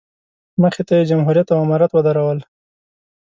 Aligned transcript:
مخې 0.61 0.81
ته 0.87 0.93
یې 0.97 1.07
جمهوریت 1.09 1.47
او 1.53 1.59
امارت 1.65 1.91
ودرول. 1.93 2.39